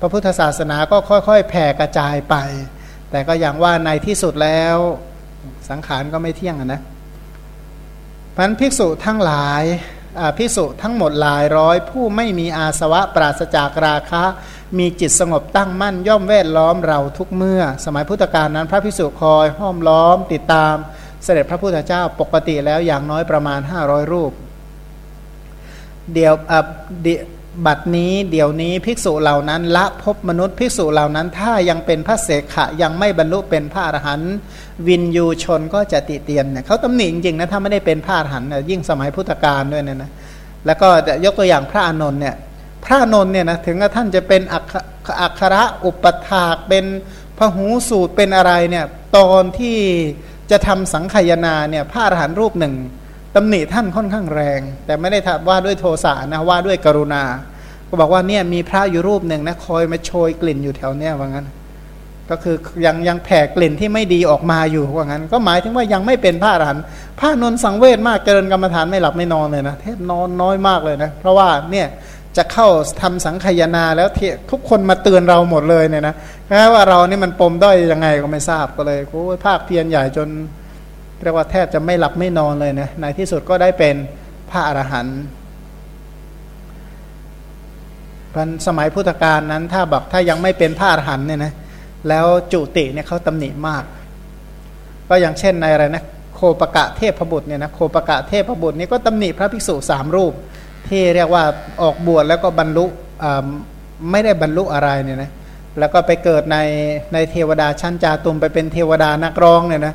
[0.00, 0.96] พระพุทธศาสนาก็
[1.28, 2.36] ค่อยๆ แผ่กระจายไป
[3.10, 4.76] แต่ก็อย่างว่าในที่สุดแล้ว
[5.70, 6.80] สังขารก็ไม่เที่ยงนะ
[8.36, 9.62] พันภิกษุทั้งหลาย
[10.38, 14.24] ภิกษุทั้งหมดหลายร้อย ผู้ไม่มีอาสวะปราศจากราคะ
[14.78, 20.74] มีจิตสงบตั้งมั่นย่อมแวดล้อมเราทุกเมื่อ สมัยพุทธกาลนั้น พระภิกษุคอยห้อมล้อมติดตาม
[21.24, 24.32] เสด็จพระพุทธเจ้าปกติแล้วอย่างน้อยประมาณ 500 รูป
[26.14, 26.34] เดี๋ยว
[27.66, 34.34] บัดนี้เดี๋ยวนี้ภิกษุเหล่านั้นละพบมนุษย์ภิกษุเหล่านั้นถ้ายังเป็นพระเสขะยังไม่บรรลุเป็นพระอรหันต์
[34.86, 40.10] วินยูชนก็จะติเตียนเนี่ยเขาตำหนิจริงๆนะถ้าไม่ได้เป็นพระอรหันต์ยิ่งสมัยพุทธกาลด้วยเนี่ยนะ
[40.66, 40.88] แล้วก็
[41.24, 42.36] ยกตัวอย่างพระอานนท์เนี่ย
[42.84, 46.84] พระอนนท์เนี่ยนะถึงท่านจะเป็นอักขระอุปถากเป็น
[47.38, 48.84] พหูสูตรเป็นอะไรเนี่ย
[49.16, 49.76] ตอนที่
[50.50, 52.74] จะทำสังขยาเนี่ยพระอรหันต์รูปหนึ่ง
[53.34, 57.22] ตำหนิท่านค่อนข้างแรง แต่ไม่ได้ว่าด้วยโทสะนะว่าด้วยกรุณา
[57.88, 61.46] ก็บอกว่าเนี่ยมีพระอยู่รูปหนึ่งนะคอยมาโชยกลิ่นอยู่แถวเนี้ยว่างั้น
[62.30, 66.84] ก็คือยังยังแผ่กลิ่นที่ไม่ดีออกมาอยู่ว่างั้น ก็หมายถึงว่ายังไม่เป็นพระอรหันต์
[67.18, 71.86] พระนนสังเวชมากเกินกรรมฐานไม่หลับไม่นอนเลยนะเทพนอนน้อยมากเลยนะเพราะว่าเนี่ย
[72.36, 72.68] จะเข้า
[73.00, 74.08] ทำสังขยาแล้ว
[74.50, 76.14] ทุกคนมาเตือนเราหมดเลยเนี่ยนะ
[76.48, 80.28] แม้ว่าเรานี่มันปมด้อยยังไงก็ไม่ทราบก็เลยโอ้ภาคเพียรใหญ่จน
[81.22, 83.94] เรียกว่าแทบจะไม่หลับไม่นอนเลยนะในที่สุดก็ได้เป็น
[84.50, 85.20] พระอรหันต์
[88.34, 91.52] พันสมัยพุทธกาลนั้นถ้าบอกถ้ายังไม่เป็นพระอรหันต์เนี่ยนะ
[92.08, 93.84] แล้วจุติเนี่ยเขาตำหนิมาก
[95.08, 96.04] ก็อย่างเช่นในอะไรนะ
[96.34, 100.32] โคปกะเทพบุตรเนี่ยนะโคปกะเทพบุตรนี่ก็ตำหนิพระภิกษุสามรูป
[100.88, 101.44] ที่เรียกว่า
[101.82, 102.84] ออกบวชแล้วก็บรรลุ
[104.10, 105.30] ไม่ได้บรรลุอะไรเนี่ยนะ
[105.78, 106.58] แล้วก็ไปเกิดใน
[107.12, 109.94] ในเทวดาชั้นจาตุมไปเป็นเทวดานักร้องเนี่ยนะ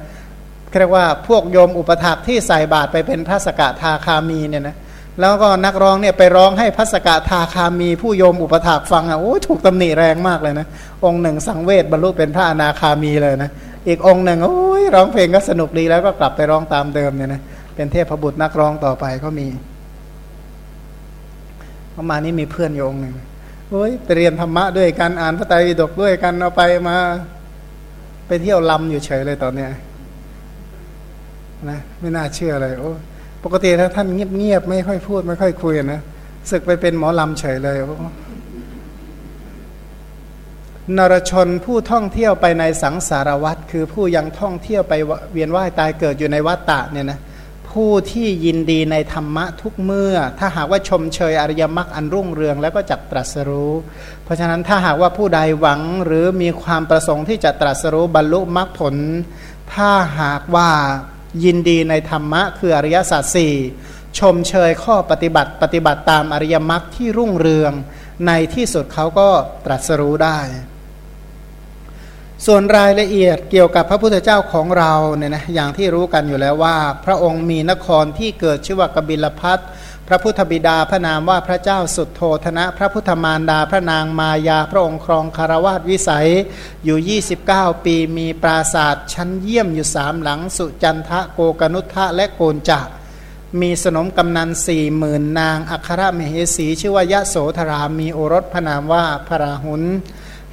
[0.79, 4.75] เรียกว่าพวกโยมอุปถากที่ใส่บาตรไปเป็นพระสกทาคามีเนี่ยนะ
[5.19, 10.67] แล้วก็นักร้องเนี่ยไปร้องให้พระสกทาคามี ผู้โยมอุปถากฟังอะโอ้ถูกตำหนิแรงมากเลยนะ
[11.05, 13.49] องค์หนึ่งสังเวชบรรลุเป็นพระอนาคามีเลยนะ
[13.87, 17.41] อีกองค์หนึ่งโอ้ยร้องเพลงก็สนุกดีแล้วก็กลับไปร้องตามเดิมเนี่ยนะ
[17.75, 19.47] เป็นเทพบุตรนักร้องต่อไปก็มี
[21.95, 23.13] ประมาณนี้มีเพื่อนโยงหนึ่ง
[23.69, 26.97] โอ้ยไปเรียนธรรมะด้วยกันอ่านพระไตรปิฎกด้วยกันเอาไปมา
[28.27, 29.71] ไปเที่ยวลำอยู่เฉยเลยตอนเนี้ย
[31.71, 32.91] นะไม่น่าเชื่อเลยโอ้
[33.43, 36.01] ปกติถ้าท่านเงียบๆไม่ค่อยพูดไม่ค่อยคุยนะ
[36.49, 37.95] ศึกไปเป็นหมอลำเฉยเลยโอ้
[40.97, 44.93] นรชนผู้ท่องเที่ยวไปในสังสารวัตรคือผู้ยังท่องเที่ยวไป
[45.31, 47.19] เวียนว่ายตายเกิดอยู่ในวัฏฏะเนี่ยนะ
[47.69, 53.73] ผู้ที่ยินดีในธรรมะทุกเมื่อ ถ้าหากว่าชมเชยอริยมรรคอันรุ่งเรืองแล้วก็จักตรัสรู้
[54.23, 58.95] เพราะฉะนั้นถ้าหากว่าผู้ใดหวังหรือมีความประสงค์ที่จะตรัสรู้บรรลุมรรคผล
[59.73, 60.69] ถ้าหากว่า
[61.43, 63.53] ยินดีในธรรมะคืออริยสัจสี่
[64.19, 67.73] ชมเชยข้อปฏิบัติปฏิบัติตามอริยมรรคที่รุ่งเรือง
[68.27, 69.29] ในที่สุดเขาก็
[69.65, 70.39] ตรัสรู้ได้
[72.45, 79.59] ส่วนรายละเอียดเกี่ยวกับพระพุทธเจ้าของเราเนี่ยนะอย่างที่รู้กันอยู่แล้วว่า พระองค์มีนครที่เกิดชื่อว่ากบิลพัท
[80.09, 86.29] พระพุทธบิดาพระนามว่าพระเจ้าสุดโทธนะ พระพุทธมารดาพระนางมายาพระองค์ครองคารวาสวิสัย
[86.83, 87.19] อยู่
[87.51, 92.81] 29 ปีมีปราศาสตร์ชั้นเยี่ยมอยู่สามหลัง สุจันทะโกกนุทะและโกนจะ
[93.61, 99.83] มีสนมกำนันสี่หมื่นนาง อัครมเหสี ชื่อว่ายะโสธรามีโอรสพระนามว่าพระราหุล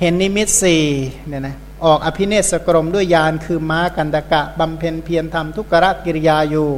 [0.00, 0.84] เห็นนิมิตสี่
[1.28, 6.68] เนี่ยนะออกอภิเนศกรมด้วยยานคือม้ากันดกะบำเพ็ญเพียรทำทุกรกิริยาอยู่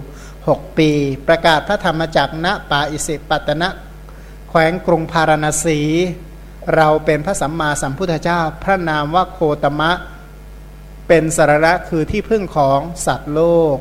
[0.49, 0.91] 6 ปี
[1.27, 3.69] ประกาศพระธรรมจักรณป่าอิสิปตนะ
[4.49, 5.81] แขวงกรุงพาราณสี
[6.75, 9.93] เราเป็นพระสัมมาสัมพุทธเจ้า พระนามว่าโคตมะ
[11.09, 13.43] เป็นสาระคือที่พึ่งของสัตว์โล
[13.75, 13.77] ก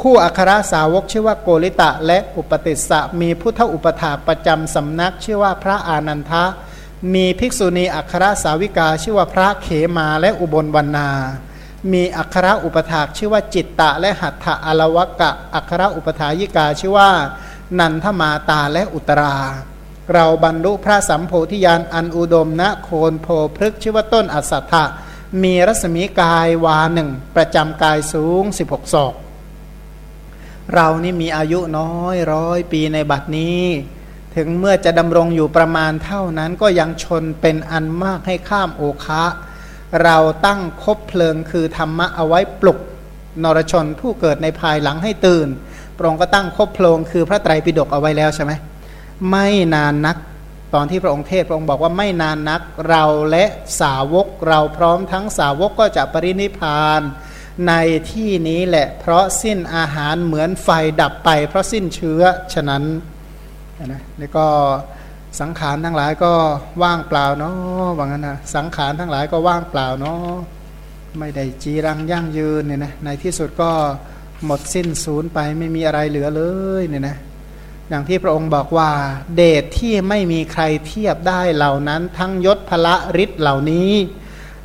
[0.00, 6.44] คู่อัครสาวกชื่อว่าโกริตะและอุปติสสะมีพุทธอุปถาประจำสำนักชื่อว่าพระอานันทะ
[7.14, 11.10] มีภิกษุณีอัครสาวิกาชื่อว่าพระเขมาและอุบลวรรณา
[11.92, 17.10] มีอัคระอุปถากชื่อว่าจิตตะ และหัตถะอลวกะ อัคระอุปถายิกาชื่อว่า
[17.78, 19.36] นันทมาตาและอุตรา
[20.12, 24.84] เราบรรลุพระสัมโพธิญาณอันอุดมณโคนโพพฤกชื่อว่าต้นอัสัทธะ
[25.42, 29.14] มีรัศมีกายวาหนึ่งประจำกายสูง 16ศอก
[30.74, 33.62] เรานี่มีอายุน้อยร้อยปีในบัดนี้
[34.36, 39.24] ถึงเมื่อจะดำรงอยู่ประมาณเท่านั้นก็ยังชนเป็นอันมากให้ข้ามโอคะ
[40.04, 42.78] เราตั้งคบเพลิงคือธรรมะเอาไว้ปลุก
[43.44, 45.48] นรชนผู้เกิดในภายหลังให้ตื่น
[45.96, 48.52] พระองค์ก็ตั้งคบเพลิงคือพระไตรปิฎกเอาไว้แล้วใช่ไหม
[49.30, 50.16] ไม่นานนัก
[50.74, 53.44] ตอนที่พระองค์เทศพระองค์บอกว่าไม่นานนักเราและ
[53.80, 57.00] สาวกเราพร้อมทั้งสาวกก็จะปรินิพาน
[57.68, 57.72] ใน
[58.10, 60.68] ที่นี้แหละเพราะสิ้นอาหารเหมือนไฟ
[61.00, 62.22] ดับไป เพราะสิ้นเชื้อ
[62.54, 62.82] ฉะนั้น
[63.86, 64.46] นะนี่ก็
[65.40, 66.32] สังขารทั้งหลายก็
[66.82, 67.54] ว่างเปล่าเนาะ
[67.96, 70.34] ว่างั้นนะสังขารทั้งหลายก็ว่างเปล่าเนาะ
[71.18, 73.70] ไม่ได้จีรังยั่งยืนเนี่ยนะในที่สุดก็
[74.44, 76.42] หมดสิ้นศูนย์ไปไม่มีอะไรเหลือเล
[76.80, 77.16] ยเนี่ยนะ
[77.88, 78.90] อย่างที่พระองค์บอกว่า
[79.36, 83.92] เดชที่ไม่มีใครเทียบได้เหล่านั้น ทั้งยศพละฤทธิ์เหล่านี้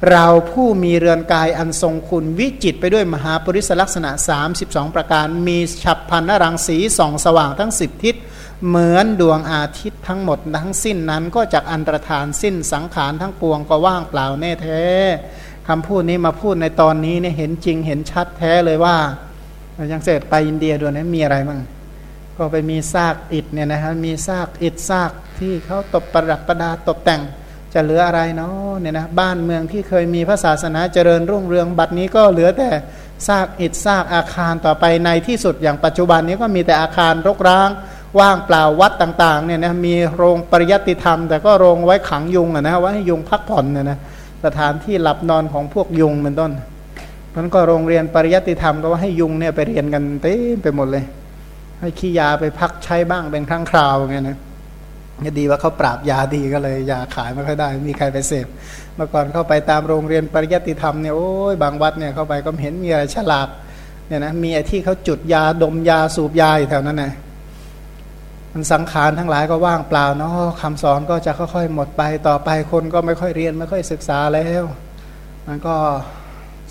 [0.09, 4.11] เราผู้มีเรือนกายอันทรงคุณวิจิตไปด้วยมหาปริศลักษณะ
[4.53, 8.15] 32 ประการ มีฉับพันนรังสีส่องสว่างทั้งสิบทิศ
[8.67, 14.83] เหมือนดวงอาทิตย์ทั้งหมดทั้งสิ้นนั้นก็จากอันตรธานสิ้นสังขารทั้งปวงก็ว่างเปล่าแน่แท้
[15.67, 18.95] คำพูดนี้มาพูดในตอนนี้เนี่ยเห็นจริงเห็นชัดแท้เลยว่า
[19.91, 21.59] ย่างเสร็จไปอินเดียด้วยนะมีอะไรบ้าง
[22.37, 27.21] ก็ไปมีซากอิฐเนี่ยนะฮะมีซากอิฐซากที่เขาตบประดับประดาตกแต่ง
[27.73, 32.69] จะเหลืออะไรเนาะเนี่ยนะบ้านเมืองที่เคยมีพระศาสนาเจริญรุ่งเรืองบัดนี้ก็เหลือแต่
[33.27, 37.69] ซากอิฐซากอาคารต่อไปในที่สุดอย่างปัจจุบันนี้ก็มีแต่อาคารรกร้าง
[38.19, 43.97] ว่างเปล่าวัดต่างๆเนี่ยนะมีโรงปริยัติธรรม แต่ก็โรงไว้ขังยุงอะนะไว้ให้ยุงพักผ่อนเนี่ยนะ
[44.45, 46.51] สถานที่หลับนอนของพวกยุงเป็นต้น
[47.35, 51.03] มันก็โรงเรียนปริยัติธรรมก็ว่าให้ยุงเนี่ยไปเรียนกันเต็มไปหมดเลย
[51.79, 54.37] ให้ขี้ยาไปพักใช้บ้างเป็นครั้งคราวไงนะ
[55.23, 58.47] นี่ดีว่าเขาปราบยาดีก็เลยยาขายไม่ค่อยได้ มีใครไปเสพ
[58.95, 63.47] เมื่อก่อนเข้าไปตามโรงเรียนปริยัติธรรมเนี่ยโอ้ยบางวัดเนี่ยเข้าไปก็เห็นมีอะไรฉลาด
[64.07, 67.11] เนี่ยนะมีไอ้ที่เขาจุดยาดมยาสูบยาอยู่แถวนั้นนะ
[68.53, 74.63] มันสังขารทั้งหลายก็ว่างเปล่าเนาะคำสอนก็จะค่อยๆ หมดไปต่อไปคนก็ไม่ค่อยเรียนไม่ค่อยศึกษาแล้ว
[75.47, 75.75] มันก็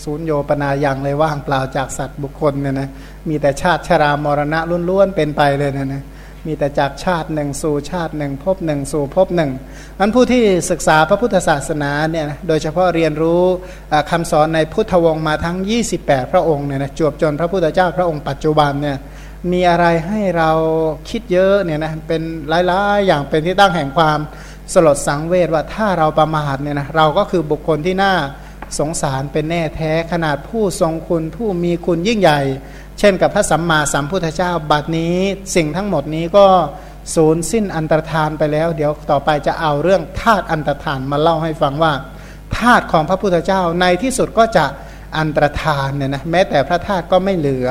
[0.05, 2.89] ศูนย์โยปนายังเลยว่างเปล่าจากสัตว์บุคคลเนี่ยนะ
[3.29, 6.05] มีแต่ชาติชรามรณะล้วนๆเป็นไปเลยเนะนะ
[6.47, 9.51] มีแต่จากชาติหนึ่งสู่ชาติหนึ่งพบหนึ่งสู่พบหนึ่ง
[9.99, 13.43] นั้นผู้ที่ศึกษาพระพุทธศาสนาเนี่ยโดยเฉพาะเรียนรู้
[14.11, 15.57] คำสอนในพุทธวงศ์มาทั้ง
[15.95, 18.97] 28 พระองค์เนี่ยนะจวบจนพระพุทธเจ้าพระองค์ปัจจุบันเนี่ย
[19.51, 20.51] มีอะไรให้เรา
[21.11, 24.19] คิดเยอะเนี่ยนะเป็นหลายๆ อย่างเป็นที่ตั้งแห่งความ
[24.73, 28.15] สลดสังเวชว่าถ้าเราประมาทเนี่ยนะเราก็คือบุคคลที่น่า
[28.79, 32.41] สงสารเป็นแน่แท้ขนาดผู้ทรงคุณผู้มีคุณยิ่งใหญ่
[32.99, 35.17] เช่นกับพระสัมมาสัมพุทธเจ้าบัดนี้
[35.55, 36.47] สิ่งทั้งหมดนี้ก็
[37.15, 41.93] สูญสิ้นอันตรธานไปแล้ว เดี๋ยวต่อไปจะเอาเรื่องธาตุอันตรธานมาเล่าให้ฟังว่า
[42.59, 44.65] ธาตุของพระพุทธเจ้าในที่สุดก็จะ
[45.19, 47.69] อันตรธานเนี่ยนะแม้แต่พระธาตุก็ไม่เหลือ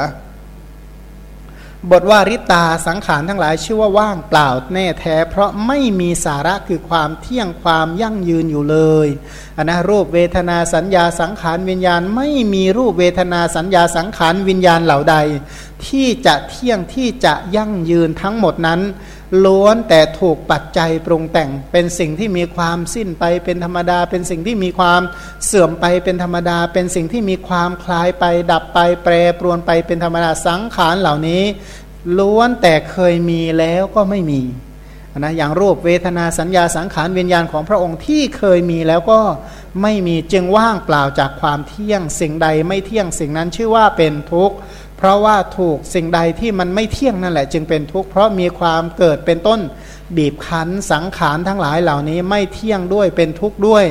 [1.89, 9.07] บทว่าริตาสังขารทั้งหลายชื่อว่าว่างเปล่าแน่แท้ เพราะไม่มีสาระคือความเที่ยงความยั่งยืนอยู่เลย
[9.57, 15.15] นนะรูปเวทนาสัญญาสังขารวิญญาณ ไม่มีรูปเวทนาสัญญาสังขารวิญญาณเหล่าใด
[15.87, 18.81] ที่จะเที่ยงที่จะยั่งยืนทั้งหมดนั้น
[19.45, 25.01] ล้วนแต่ถูกปัจจัยปรุงแต่งเป็นสิ่งที่มีความสิ้นไปเป็นธรรมดา เป็นสิ่งที่มีความ
[25.45, 31.43] เสื่อมไปเป็นธรรมดา เป็นสิ่งที่มีความคลายไป ดับไปแปรปรวนไปเป็นธรรมดาสังขารเหล่านี้
[32.19, 34.41] ล้วนแต่เคยมีแล้วก็ไม่มี
[35.17, 39.21] นะอย่างรูปเวทนาสัญญาสังขารวิญญาณของพระองค์ที่เคยมีแล้วก็
[39.81, 44.55] ไม่มีจึงว่างเปล่าจากความเที่ยงสิ่งใดไม่เที่ยงสิ่งนั้นชื่อว่าเป็นทุกข์
[45.01, 49.59] เพราะว่าถูกสิ่งใดที่มันไม่เที่ยงนั่นแหละ จึงเป็นทุกข์เพราะมีความเกิดเป็นต้น
[50.17, 53.85] บีบคั้นสังขารทั้งหลายเหล่านี้ไม่เที่ยงด้วยเป็นทุกข์ด้วย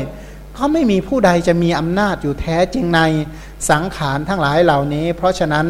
[0.57, 3.01] ก็ไม่มีผู้ใดจะมีอำนาจอยู่แท้จริงใน
[3.71, 5.67] สังขารทั้งหลายเหล่านี้ เพราะฉะนั้น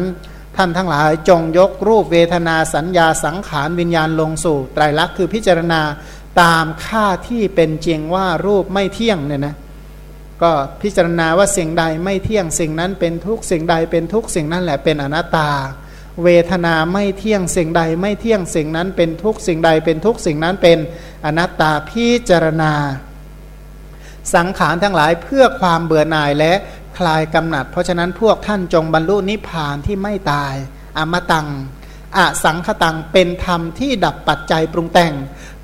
[0.57, 5.81] ท่านทั้งหลายจงยกรูปเวทนาสัญญาสังขารวิญญาณลงสู่ไตรลักษณ์คือพิจารณา
[6.41, 9.55] ตามค่าที่เป็นจริงว่ารูปไม่เที่ยงเนี่ยนะ
[10.41, 10.51] ก็
[10.81, 15.49] พิจารณาว่าสิ่งใดไม่เที่ยงสิ่งนั้นเป็นทุกสิ่งใดเป็นทุกสิ่งนั้นแหละเป็นอนัตตา
[16.23, 20.77] เวทนาไม่เที่ยงสิ่งใดไม่เที่ยงสิ่งนั้นเป็นทุกสิ่งใดเป็นทุกสิ่งนั้นเป็น
[21.25, 22.73] อนัตตาพิจารณา
[24.35, 26.53] สังขารทั้งหลายเพื่อความเบื่อหน่ายและ
[26.97, 30.53] คลายกำหนัด เพราะฉะนั้นพวกท่านจงบรรลุนิพพานที่ไม่ตาย
[30.97, 31.47] อมตัง
[32.17, 35.13] อสังคตังเป็นธรรมที่ดับปัจจัยปรุงแต่ง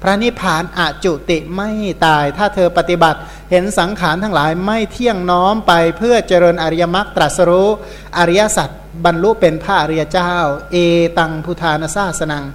[0.08, 1.70] ระนิพพานอจุติไม่
[2.06, 3.20] ตาย ถ้าเธอปฏิบัติ
[3.52, 7.70] เห็นสังขารทั้งหลายไม่เที่ยงน้อมไปเพื่อเจริญอริยมรรคตรัสรู้
[8.18, 8.70] อริยสัจ
[9.06, 10.34] บรรลุเป็นพระอริยเจ้า
[10.72, 10.78] เอ
[11.18, 12.46] ตังพุทธานาซาสนัง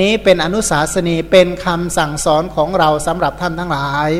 [0.00, 4.10] นี้เป็นอนุสาสนีเป็นคำสั่งสอนของเราสำหรับท่านทั้งหลาย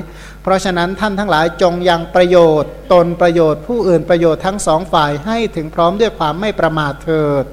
[0.43, 7.45] เพราะฉะนั้นท่านทั้งหลายจงยังประโยชน์ ตนประโยชน์ผู้อื่นประโยชน์ทั้งสองฝ่ายให้ถึงพร้อมด้วยความไม่ประมาทเถิด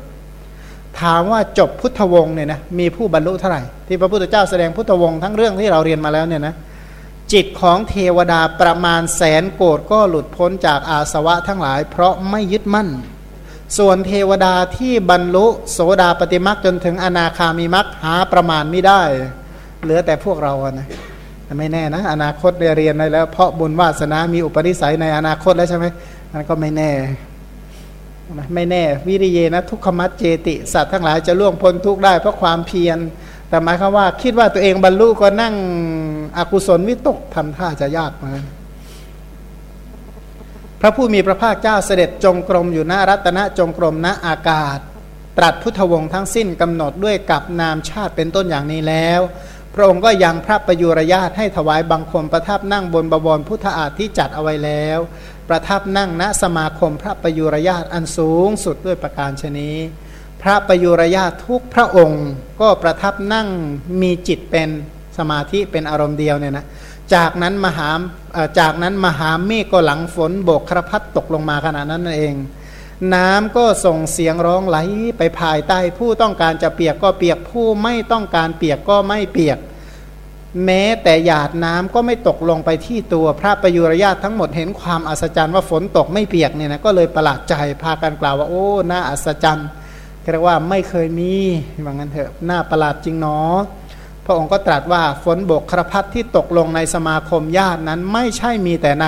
[1.02, 6.56] ถามว่าจบพุทธวงศ์เนี่ยนะมีผู้บรรลุเท่าไหร่ที่พระพุทธเจ้าแสดงพุทธวงศ์ทั้งเรื่องที่เราเรียนมาแล้วเนี่ยนะ
[7.34, 12.90] จิตของเทวดาประมาณแสนโกดก็หลุดพ้นจากอาสวะทั้งหลาย เพราะไม่ยึดมั่น
[13.78, 19.02] ส่วนเทวดาที่บรรลุโสดาปฏิมักจนถึงอนาคามีมักหาประมาณไม่ได้
[19.84, 20.88] เหลือแต่พวกเรานะ
[21.58, 25.86] ไม่แน่นะ อนาคตเรียนได้แล้ว เพราะบุญวาสนามีอุปนิสัยในอนาคตแล้วใช่ไหม
[26.34, 26.92] มันก็ไม่แน่
[28.54, 32.98] ไม่แน่วิริเยนะทุกขมัดเจติสัตว์ทั้งหลายจะล่วงพ้นทุกได้เพราะความเพียร
[33.50, 35.56] แต่หมายความว่า คิดว่าตัวเองบรรลุก็นั่ง
[36.38, 38.34] อกุศลวิตกทำท่าจะยากมา
[40.82, 44.80] พระผู้มีพระภาคเจ้าเสด็จจงกรมอยู่หน้ารัตนจงกรมณอากาศ
[45.38, 49.22] ตรัสพุทธวงศ์ทั้งสิ้นกำหนดด้วยกับนามชาติเป็นต้นอย่างนี้แล้ว
[49.74, 55.00] พระองค์ก็ยังพระประยุรญาตให้ถวายบังคมประทับนั่งบนบวรพุทธอาฏที่จัดเอาไว้แล้ว
[55.50, 59.70] ประทับนั่งณสมาคมพระประยุรญาตอันสูงสุดด้วยประการชนี
[60.42, 62.26] พระประยุรญาตทุกพระองค์
[62.62, 63.48] ก็ประทับนั่ง
[64.02, 64.70] มีจิตเป็น
[65.18, 66.66] สมาธิเป็นอารมณ์เดียวเนี่ยนะ
[67.14, 67.90] จากนั้นมหา
[68.60, 72.36] จากนั้นมหาเมฆก็หลังฝนโบกครพัดตกลงมาขนาดนั้นนั่นเอง
[73.14, 74.78] น้ำก็ส่งเสียงร้องไหล
[75.18, 79.58] ไปภายใต้ผู้ต้องการจะเปียกก็เปียกผู้ไม่ต้องการเปียกก็ไม่เปียก
[80.66, 89.68] แม้แต่หยาดน้ำก็ไม่ตกลงไปที่ตัวพระประยุรญาตทั้งหมดเห็นความอัศจรรย์ว่าฝนตกไม่เปียกเนี่ยนะก็เลยประหลาดใจพากันกล่าวว่าโอ้น่าอัศจรรย์
[90.32, 91.34] เรียกว่าไม่เคยมี
[91.86, 93.58] ว่างั้นเถอะน่าประหลาดจริงเนาะ
[94.26, 99.08] พระองค์ก็ตรัสว่าฝนบกครพัดที่ตกลงในสมาคมญาตินั้นไม่ใช่มีแต่ใน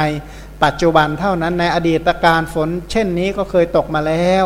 [0.63, 4.45] ปัจจุบันเท่านั้นในอดีตการฝนเช่นนี้ก็เคยตกมาแล้ว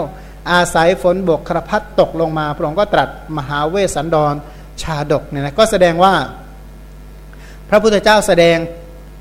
[0.52, 4.34] อาศัยฝนบกครพัดตกลงมา พระองค์ก็ตรัสมหาเวสสันดร
[4.82, 6.14] ชาดกเนี่ยนะก็แสดงว่า
[7.74, 8.58] ระพุทธเจ้าแสดง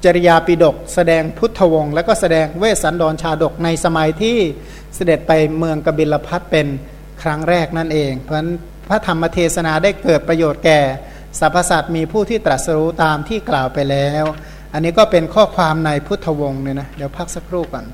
[0.05, 4.39] จริยาปิดก แสดงพุทธวงศ์แล้วก็แสดงเวสสันดรชาดกในสมัยที่
[4.95, 6.67] เสด็จไปเมืองกบิลพัทเป็น
[7.23, 8.51] ครั้งแรกนั่นเอง เพราะฉะนั้น
[8.89, 10.81] พระธรรมเทศนาได้เกิดประโยชน์แก่
[11.41, 14.25] สรรพสัตว์มีผู้ที่ตรัสรู้ตามที่กล่าวไปแล้ว
[14.73, 17.85] อันนี้ก็เป็นข้อความในพุทธวงศ์เนี่ยนะเดี๋ยวพักสักครู่ก่อน